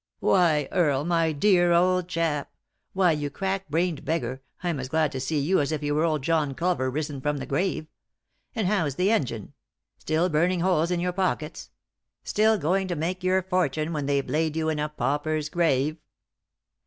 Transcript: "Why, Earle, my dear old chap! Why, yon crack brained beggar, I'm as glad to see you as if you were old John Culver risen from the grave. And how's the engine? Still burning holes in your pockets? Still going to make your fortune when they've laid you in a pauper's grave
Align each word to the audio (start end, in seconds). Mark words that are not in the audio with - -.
"Why, 0.19 0.67
Earle, 0.71 1.05
my 1.05 1.31
dear 1.31 1.71
old 1.73 2.07
chap! 2.07 2.51
Why, 2.93 3.11
yon 3.11 3.29
crack 3.29 3.69
brained 3.69 4.03
beggar, 4.03 4.41
I'm 4.63 4.79
as 4.79 4.89
glad 4.89 5.11
to 5.11 5.19
see 5.19 5.37
you 5.39 5.59
as 5.59 5.71
if 5.71 5.83
you 5.83 5.93
were 5.93 6.05
old 6.05 6.23
John 6.23 6.55
Culver 6.55 6.89
risen 6.89 7.21
from 7.21 7.37
the 7.37 7.45
grave. 7.45 7.85
And 8.55 8.65
how's 8.65 8.95
the 8.95 9.11
engine? 9.11 9.53
Still 9.99 10.27
burning 10.27 10.61
holes 10.61 10.89
in 10.89 10.99
your 11.01 11.13
pockets? 11.13 11.69
Still 12.23 12.57
going 12.57 12.87
to 12.87 12.95
make 12.95 13.23
your 13.23 13.43
fortune 13.43 13.93
when 13.93 14.07
they've 14.07 14.27
laid 14.27 14.55
you 14.55 14.69
in 14.69 14.79
a 14.79 14.89
pauper's 14.89 15.49
grave 15.49 15.97